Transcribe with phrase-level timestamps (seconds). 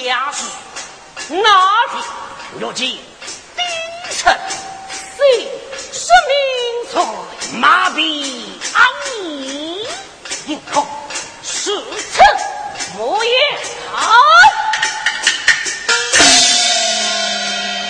[0.00, 0.44] 家事，
[1.28, 1.36] 那
[1.88, 2.02] 天
[2.58, 3.00] 若见丁
[4.10, 4.36] 臣
[5.16, 6.32] 谁失明
[6.92, 6.94] 在
[7.58, 8.00] 马背
[8.74, 8.76] 昂
[9.22, 9.86] 你，
[10.46, 10.84] 应可
[11.42, 12.22] 是此
[12.96, 13.32] 莫言
[13.94, 14.00] 啊！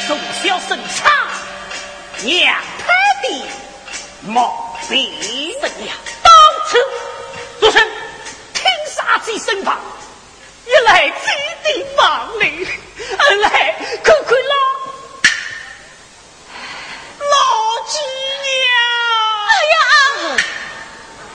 [0.06, 1.10] 从小生唱，
[2.24, 2.86] 娘胎
[3.22, 3.46] 的
[4.22, 5.10] 毛病
[5.60, 5.96] 怎样？
[6.22, 6.32] 当
[6.68, 6.78] 初
[7.60, 7.80] 做声
[8.52, 8.64] 听
[8.94, 9.78] 杀鸡身旁。
[10.64, 11.26] 一来自
[11.72, 12.68] 的房里，
[13.18, 13.48] 二来
[14.04, 14.54] 看看老
[17.18, 17.34] 老
[17.88, 17.96] 几
[18.42, 18.46] 娘。
[19.48, 19.76] 哎呀，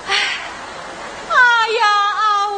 [0.08, 0.10] 哎，
[1.30, 1.34] 哎
[1.70, 2.52] 呀，阿五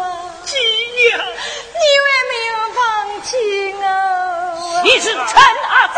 [0.00, 0.02] 啊，
[0.44, 2.82] 几娘，你为没有放
[3.22, 3.28] 弃
[3.74, 3.82] 我？
[4.84, 5.96] 你是陈阿子，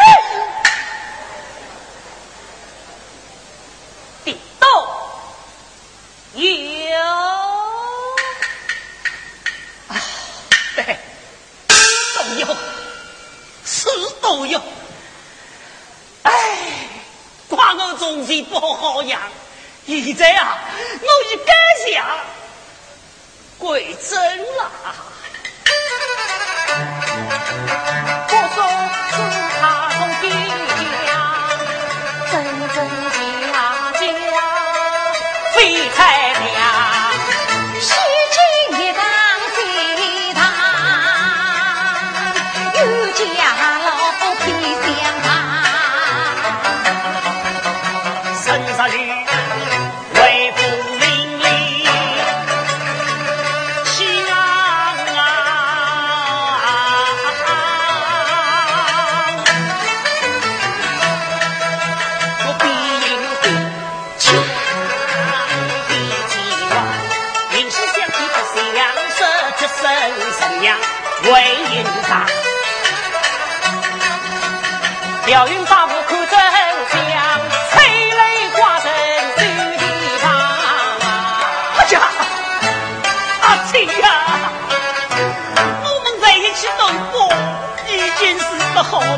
[4.24, 4.26] 地
[4.58, 4.64] 道
[6.34, 6.44] 有。
[12.16, 12.46] 都有，
[13.64, 13.88] 是
[14.20, 14.60] 都有。
[16.22, 16.32] 哎，
[18.16, 19.20] 东西不好养，
[19.86, 20.58] 现在啊，
[21.02, 21.52] 我已改
[21.92, 22.16] 嫁
[23.58, 24.70] 归真了。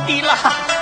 [0.08, 0.77] 的啦。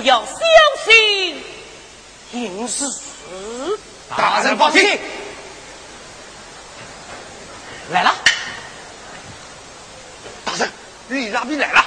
[0.00, 0.32] 你们可要小
[0.84, 1.44] 心
[2.30, 2.84] 行事。
[4.16, 4.98] 大人放心，
[7.90, 8.14] 来了。
[10.44, 10.70] 大人，
[11.08, 11.84] 李大兵来了。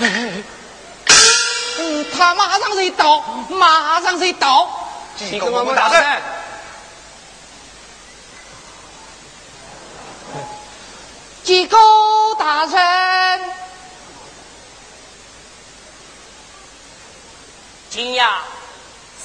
[0.00, 0.44] 嗯，
[2.16, 4.68] 他马上就到，马上就到。
[5.16, 6.22] 几个我大人。
[11.42, 11.78] 几个
[12.38, 13.40] 大人，
[17.88, 18.22] 今夜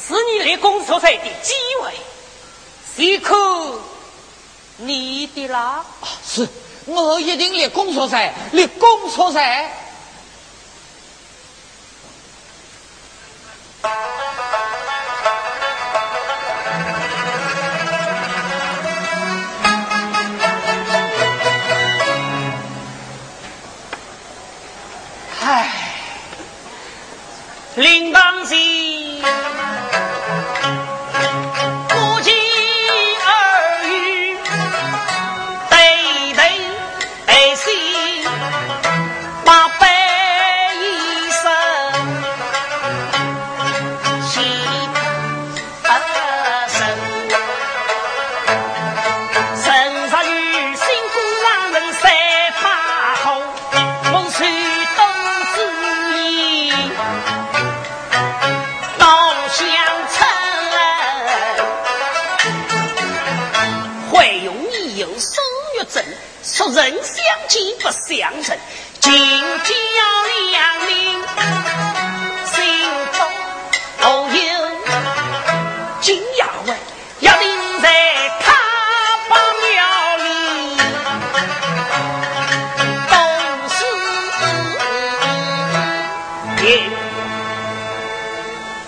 [0.07, 1.93] 是你立功出赛的机会，
[2.95, 3.35] 谁可
[4.77, 5.85] 你的啦？
[6.27, 6.47] 是
[6.85, 9.71] 我一定立功出赛，立功出赛。
[27.75, 28.92] 临当心，
[67.53, 68.57] 既不相认，
[68.99, 69.77] 今天
[70.49, 70.89] 两人
[72.47, 72.57] 心
[73.13, 73.15] 中
[74.01, 74.03] 哦
[74.33, 74.35] 有，
[76.01, 76.75] 今夜晚
[77.19, 77.85] 一定在
[78.39, 78.51] 他
[79.29, 79.71] 巴庙
[80.17, 80.25] 里，
[83.11, 83.13] 都
[83.69, 83.77] 是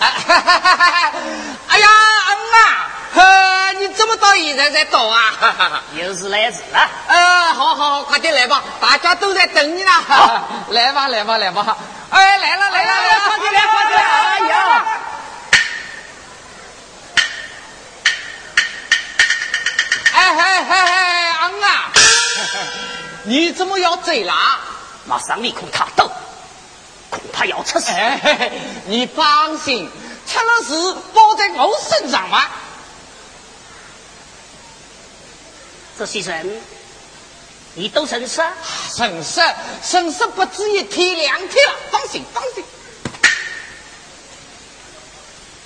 [0.00, 1.12] 哈哈哈哈
[1.68, 1.86] 哎呀，
[2.30, 2.85] 嗯啊！
[3.78, 5.82] 你怎么到现在才到啊？
[5.94, 6.88] 又是来迟了。
[7.08, 9.90] 呃，好好好，快点来吧，大家都在等你呢。
[10.70, 11.76] 来吧，来吧，来吧。
[12.10, 14.04] 哎，来了，来了，来了，快点来，快点来！
[14.06, 14.84] 哎呀，
[20.14, 21.90] 哎嗨嗨嗨，昂啊，
[23.24, 24.58] 你怎么要走啦？
[25.04, 26.10] 马上面孔他斗，
[27.10, 27.90] 恐怕要出事。
[27.92, 28.52] 哎，嘿嘿
[28.86, 29.90] 你放心，
[30.26, 32.44] 出了事包在我身上嘛。
[35.98, 36.60] 这些人，
[37.74, 38.42] 你都认识？
[38.94, 39.40] 神识，
[39.82, 42.64] 神识不止一天两天了，放心，放心。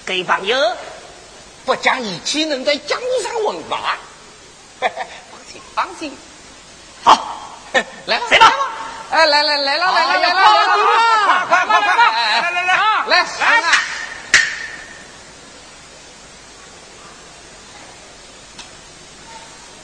[0.06, 0.76] 给朋友，
[1.64, 3.98] 不讲义气，能在江湖上混吧？
[4.78, 4.90] 放
[5.50, 6.16] 心，放心。
[7.02, 7.36] 好，
[8.06, 8.52] 来吧，谁吧？
[9.10, 13.04] 哎，来来来了，来了来了来了，快快快快，来来来啊！
[13.08, 13.24] 来来
[13.62, 13.72] 啊！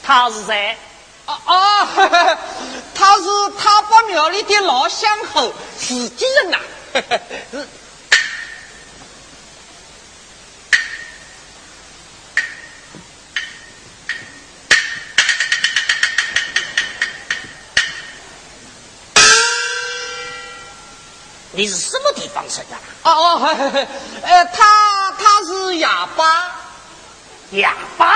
[0.06, 0.78] 他是谁？
[1.26, 2.38] 哦哦，
[2.94, 3.24] 他是
[3.58, 6.58] 他把庙里的老乡侯，自己人呐。
[7.50, 7.68] 是
[21.50, 22.76] 你是什么地方生的？
[23.02, 23.86] 哦哦，
[24.54, 26.52] 他他是哑巴。
[27.50, 28.14] 哑巴？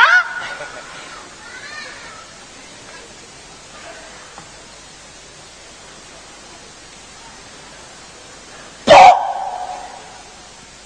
[8.85, 8.93] 不，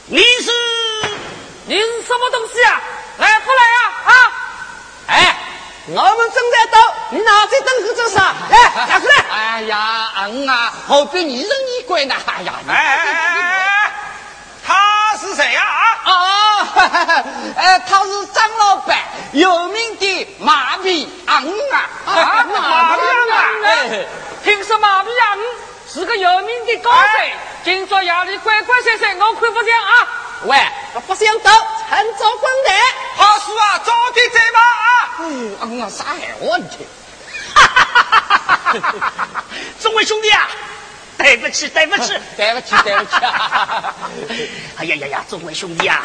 [0.06, 0.50] 你是
[1.64, 2.82] 你是什么东西啊？
[3.16, 3.80] 来不来啊？
[4.04, 4.12] 啊！
[5.06, 5.36] 哎，
[5.86, 6.80] 我们正在等，
[7.10, 8.34] 你哪在等个做啥？
[8.50, 9.16] 哎，拿过来！
[9.30, 10.12] 哎呀，
[10.86, 12.14] 嗯啊，后边疑神疑鬼呢。
[12.26, 13.92] 哎呀，你哎哎哎哎，
[14.66, 15.62] 他是谁呀？
[15.62, 16.00] 啊！
[16.06, 16.66] 哦，
[17.56, 18.98] 呃， 他是张老板，
[19.32, 21.42] 有名的马屁昂
[21.72, 21.88] 啊。
[22.06, 24.06] 啊马屁昂啊哎，
[24.42, 25.38] 听说马屁昂
[25.92, 27.08] 是个有名的高手，
[27.64, 30.08] 今朝夜里乖乖闪闪，我看不见啊！
[30.44, 30.58] 喂，
[31.06, 31.50] 不想走，
[31.88, 32.74] 趁早滚蛋。
[33.16, 34.86] 好事啊，早点走吧啊！
[35.18, 35.24] 哎，
[35.62, 36.86] 嗯啊，啥闲话你听？
[39.80, 40.48] 众位兄弟啊，
[41.18, 43.10] 对不起，对不起， 对不起，对不起。
[44.76, 46.02] 哎呀呀呀，众位兄弟啊，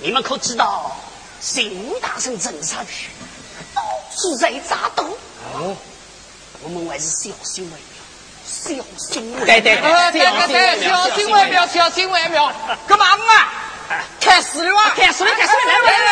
[0.00, 0.96] 你们可知道
[1.40, 3.08] 邢大圣镇上去
[3.74, 3.82] 到
[4.16, 5.04] 处在扎斗？
[5.54, 5.76] 哦，
[6.62, 7.84] 我们还是小心为妙，
[8.44, 12.52] 小心为对对对，对对对，小心为妙，小心为妙。
[12.86, 13.48] 干嘛啊？
[14.20, 14.92] 开始了啊！
[14.96, 16.11] 开始了，开始了，来来来，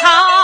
[0.00, 0.06] 草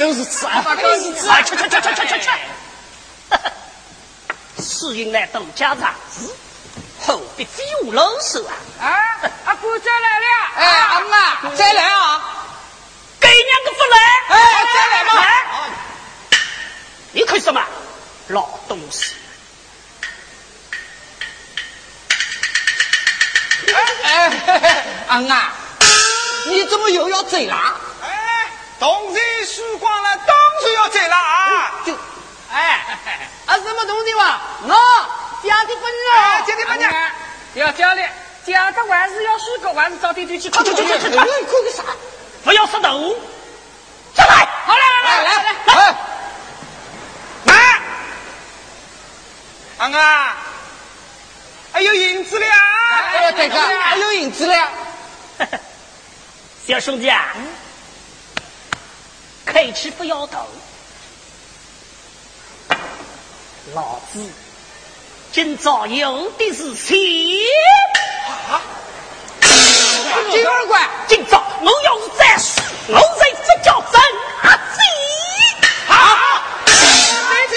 [0.00, 2.30] 都是吃啊，都是吃啊，吃吃吃吃吃吃吃。
[4.62, 6.34] 是因来杜家长子，
[6.98, 8.56] 何必非我老手啊？
[8.80, 10.26] 啊，阿姑再来了。
[10.56, 12.46] 哎，阿妈再来啊！
[13.20, 13.98] 给娘个不来。
[14.28, 15.12] 哎，再来嘛！
[17.12, 17.62] 你看什么？
[18.28, 19.12] 老东西！
[24.02, 25.52] 哎哎，阿妈，
[26.46, 27.76] 你怎么又要走啦？
[28.80, 31.72] 东西输光了，当然要走了啊！
[31.84, 31.94] 就，
[32.50, 32.80] 哎，
[33.44, 34.40] 啊什么东西嘛？
[34.62, 34.74] 我
[35.44, 36.06] 家的本事，
[36.46, 36.88] 家的本事，
[37.54, 38.02] 要家里
[38.46, 41.10] 家的还是要输个还是早点点去，快快快快快！
[41.10, 41.82] 快个啥？
[42.42, 43.14] 不要杀头，
[44.16, 44.48] 下来！
[44.64, 45.94] 好来来来来来，
[47.44, 47.80] 来！
[49.76, 50.36] 安啊，
[51.70, 52.46] 还有银子了！
[52.46, 54.68] 哎，大哥，还有银子了！
[56.66, 57.34] 小兄弟啊！
[59.52, 60.46] 开吃不要头，
[63.74, 64.24] 老子
[65.32, 66.96] 今朝有的是钱。
[70.30, 72.60] 金二官，今朝我要是再输，
[72.92, 74.00] 我在这叫真
[74.42, 74.80] 阿姐。
[75.88, 77.56] 好，阿姐，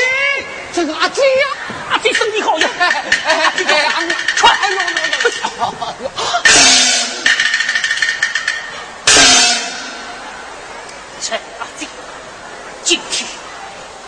[0.74, 1.48] 这个阿姐呀，
[1.92, 2.68] 阿姐身体好呀。
[2.80, 2.88] 哎
[3.24, 4.08] 哎哎，
[4.42, 4.50] 快！
[4.50, 4.82] 哎呦呦
[6.02, 6.12] 呦！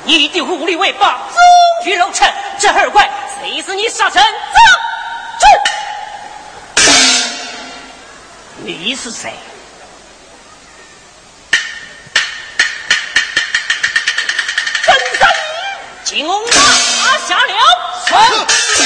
[0.05, 1.17] 你的武力为霸，
[1.83, 3.09] 终于肉成，这二怪
[3.41, 4.23] 谁是你杀臣？
[8.57, 9.33] 你是谁？
[14.83, 15.27] 真神，
[16.03, 16.51] 金龙拿
[17.27, 18.84] 下了。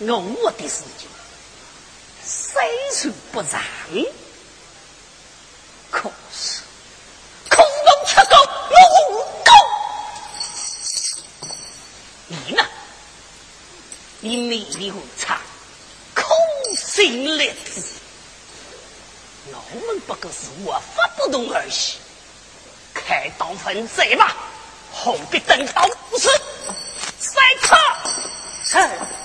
[0.00, 1.08] 我我的事情，
[2.24, 3.60] 虽然不在，
[5.90, 6.60] 可是
[7.50, 8.36] 空中七个
[8.70, 8.76] 我
[9.10, 9.52] 武功，
[12.28, 12.64] 你呢？
[14.20, 15.40] 你内力无差，
[16.14, 16.24] 空
[16.76, 17.82] 心力子，
[19.52, 21.72] 我们不过是我法不动而已。
[22.94, 24.36] 开刀分贼吧，
[24.92, 26.28] 何必等刀不死？
[27.18, 27.80] 赛看，
[28.70, 29.17] 哼！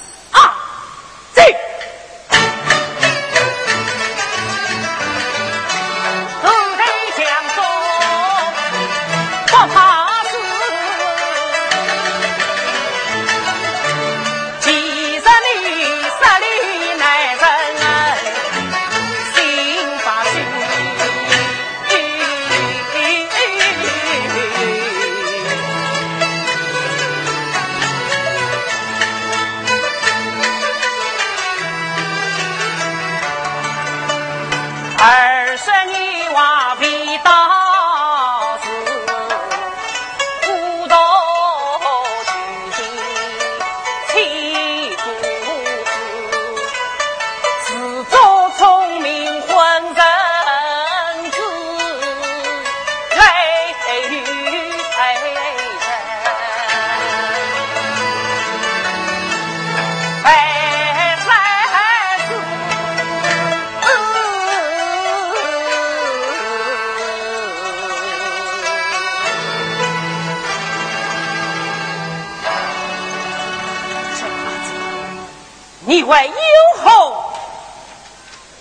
[76.04, 77.34] 一位有后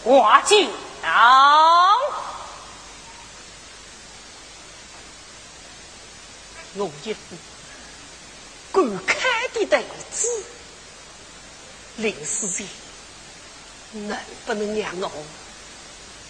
[0.05, 0.70] 挂进。
[6.74, 7.37] 我一副
[8.72, 10.44] 敢开的袋子，
[11.96, 12.64] 林师姐，
[13.92, 15.11] 能不能让我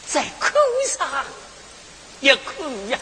[0.09, 0.55] 再看
[0.89, 1.27] 上
[2.21, 2.99] 一看呀？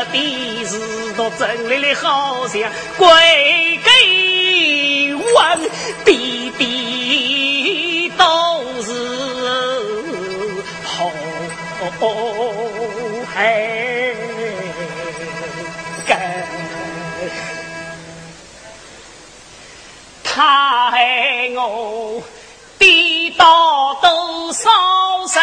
[0.00, 2.60] 盈，何必是多真的好像
[2.96, 5.70] 归给问，
[6.04, 8.88] 弟弟都是
[10.98, 11.12] 红
[13.34, 14.16] 黑
[16.06, 16.16] 根，
[20.24, 22.22] 他爱我。
[22.78, 24.70] 地道都烧
[25.28, 25.42] 身。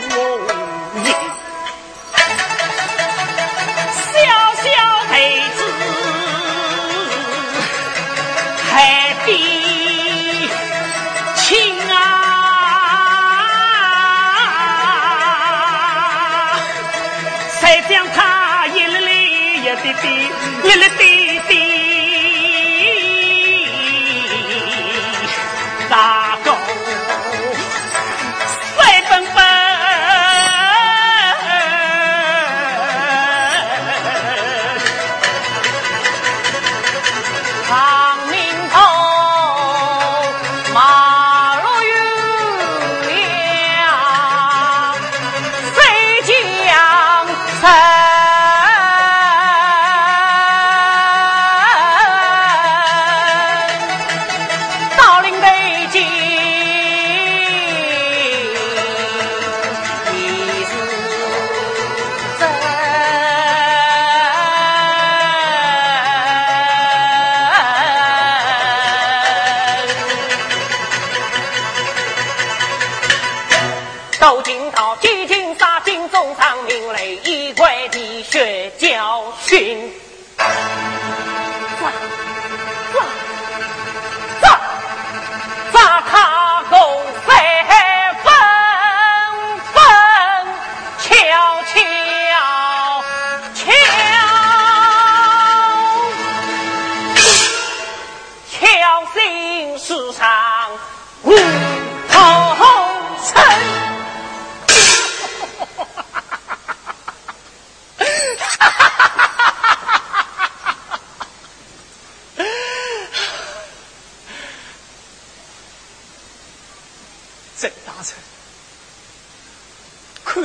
[74.21, 79.91] 都听到，几经杀尽，终偿命，雷一块地血教训。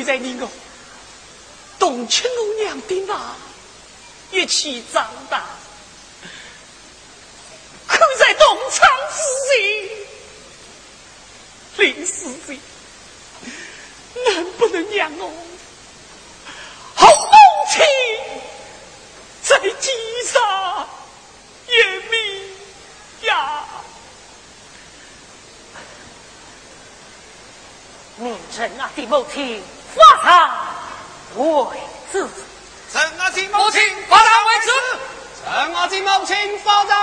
[0.07, 0.49] 在你我
[1.81, 3.35] 动情我娘的那
[4.31, 5.45] 一起长大，
[7.88, 9.21] 可在东厂之
[9.59, 9.64] 人
[11.79, 12.61] 临死前，
[14.27, 15.29] 能不能让我
[16.95, 17.33] 好母
[17.73, 17.85] 亲
[19.42, 19.69] 在地
[20.33, 20.88] 上
[21.66, 22.57] 延命
[23.23, 23.64] 呀？
[28.19, 29.61] 母亲啊，的母亲。
[29.97, 30.51] 发上
[31.71, 31.79] 为
[32.13, 32.27] 止。
[32.93, 34.71] 朕啊的母亲发上为止。
[35.45, 36.96] 朕啊的母亲发上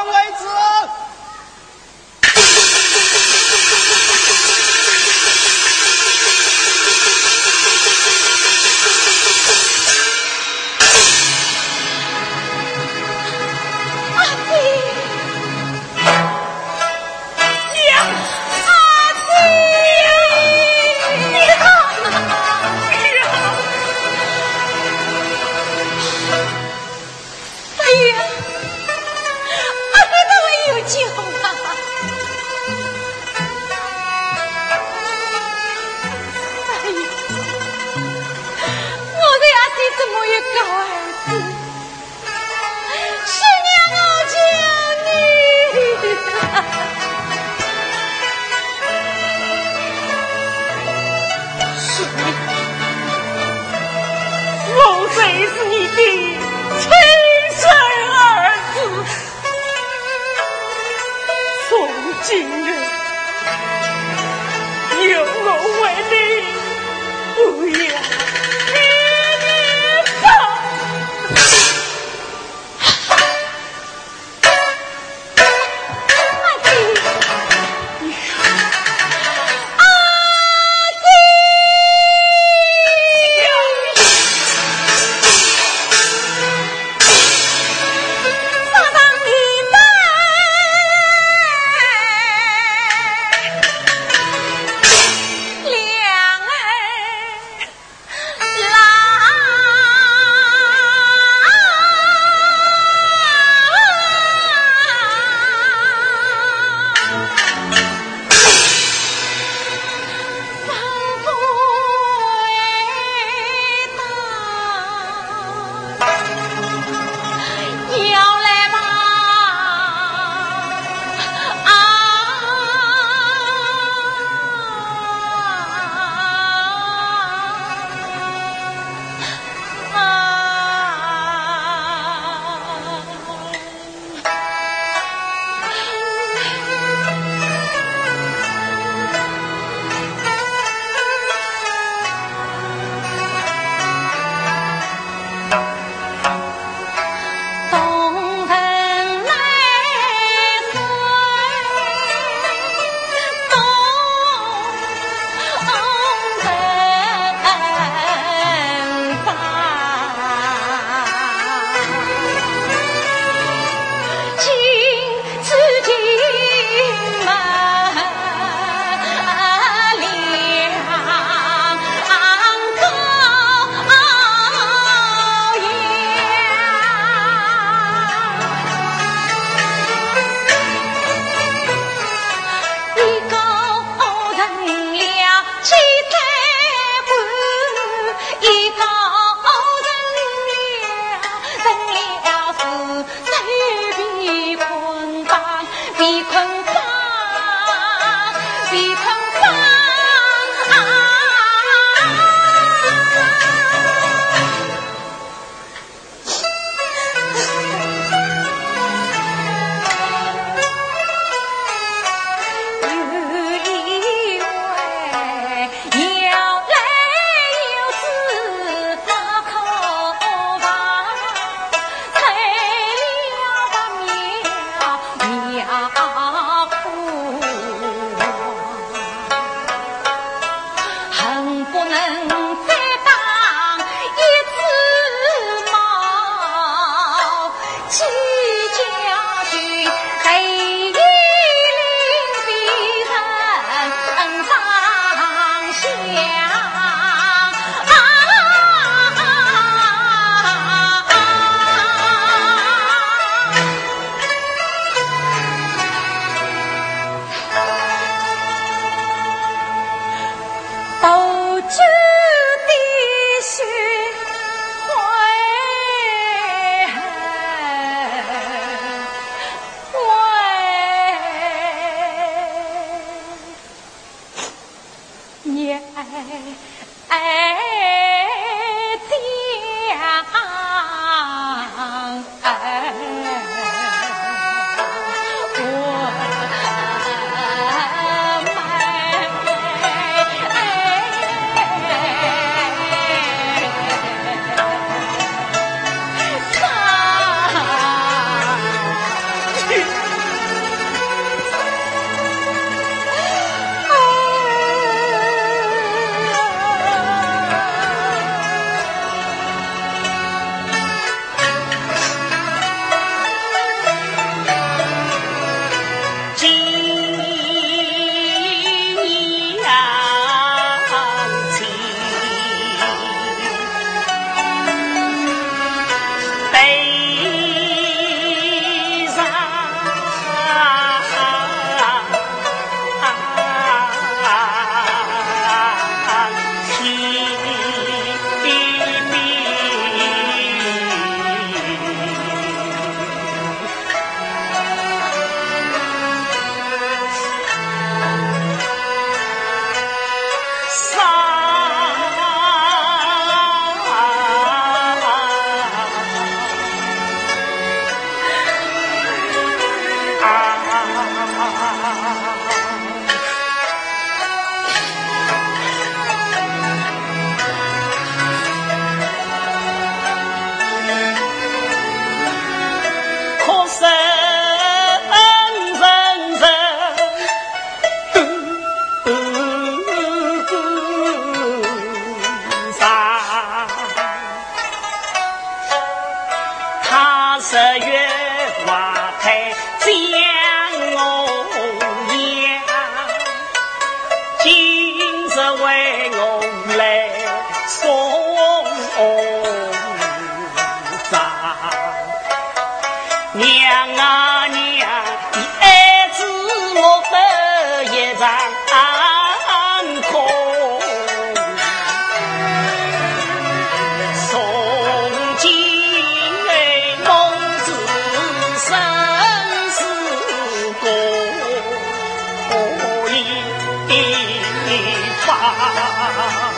[425.46, 426.53] 啊！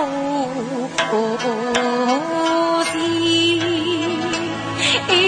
[0.00, 1.36] 无故
[5.08, 5.27] 地。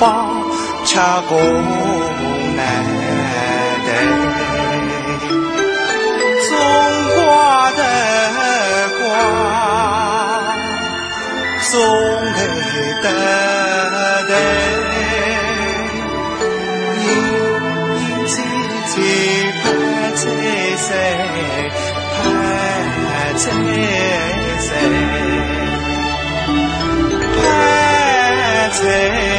[0.00, 0.26] 宝
[0.82, 0.98] 吃
[1.28, 1.36] 宫
[2.56, 2.66] 难
[3.84, 3.88] 得
[6.48, 6.50] 种
[7.16, 7.82] 瓜得
[8.98, 9.02] 瓜
[11.70, 11.72] 种
[12.32, 12.42] 豆
[13.02, 13.06] 得
[14.26, 14.32] 豆
[16.96, 17.06] 殷殷
[18.26, 18.32] 切
[18.88, 18.92] 切
[19.62, 19.62] 盼
[20.16, 20.24] 摘
[20.78, 20.88] 星
[22.16, 22.18] 盼
[23.36, 23.44] 摘
[24.60, 24.68] 星
[27.36, 27.38] 盼
[28.72, 29.29] 摘